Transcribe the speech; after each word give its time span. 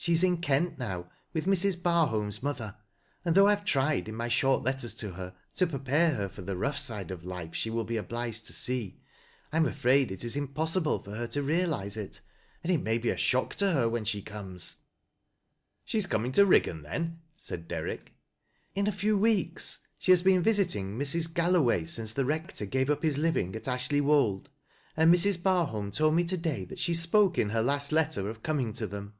She 0.00 0.12
is 0.12 0.22
in 0.22 0.36
Kent 0.36 0.78
now, 0.78 1.10
with 1.32 1.46
Mrs. 1.46 1.76
Barholm's 1.82 2.40
mother. 2.40 2.76
And 3.24 3.34
though 3.34 3.48
I 3.48 3.50
have 3.50 3.64
tried, 3.64 4.08
in 4.08 4.14
my 4.14 4.28
sJaort 4.28 4.64
letters 4.64 4.94
to 4.94 5.10
her, 5.10 5.34
to 5.56 5.66
prepare 5.66 6.14
her 6.14 6.28
for 6.28 6.40
tlie 6.40 6.56
rongh 6.56 6.88
ride 6.88 7.10
of 7.10 7.24
life 7.24 7.52
she 7.52 7.68
will 7.68 7.82
be 7.82 7.96
obliged 7.96 8.44
to 8.46 8.52
see, 8.52 9.00
I 9.52 9.56
am 9.56 9.66
afraid 9.66 10.12
it 10.12 10.22
is 10.24 10.36
im 10.36 10.46
prjssible 10.46 11.04
for 11.04 11.16
her 11.16 11.26
to 11.26 11.42
realize 11.42 11.96
it, 11.96 12.20
and 12.62 12.72
it 12.72 12.80
may 12.80 12.96
be 12.98 13.10
a 13.10 13.16
shock 13.16 13.56
to 13.56 13.72
her 13.72 13.88
when 13.88 14.04
she 14.04 14.22
comes."" 14.22 14.76
She 15.84 15.98
is 15.98 16.06
coming 16.06 16.30
to 16.30 16.46
Riggan 16.46 16.82
then?" 16.82 17.20
said 17.36 17.66
Derrick." 17.66 18.14
In 18.76 18.86
a 18.86 18.92
few 18.92 19.18
weeks. 19.18 19.80
She 19.98 20.12
has 20.12 20.22
been 20.22 20.44
vijiting 20.44 20.96
Mrs. 20.96 21.34
Gallo 21.34 21.70
A 21.70 21.80
X.IFFIGULT 21.80 21.80
CASE. 21.80 21.80
9 21.80 21.80
way 21.80 21.84
since 21.84 22.12
the 22.12 22.22
liector 22.22 22.66
gaye 22.70 22.86
up 22.86 23.02
hie 23.02 23.20
living 23.20 23.56
at 23.56 23.66
Ashley 23.66 24.00
wol 24.00 24.42
Je, 24.42 24.46
and 24.96 25.12
Mrs. 25.12 25.38
Barholm 25.38 25.92
told 25.92 26.14
me 26.14 26.22
to 26.22 26.36
day 26.38 26.64
that 26.66 26.78
she 26.78 26.94
spoke 26.94 27.36
in 27.36 27.48
her 27.48 27.64
last 27.64 27.90
letter 27.90 28.28
of 28.30 28.44
coming 28.44 28.72
to 28.74 28.86
them." 28.86 29.14